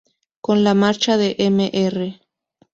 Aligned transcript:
Con 0.41 0.63
la 0.63 0.73
marcha 0.73 1.15
de 1.15 1.35
Mr. 1.51 2.19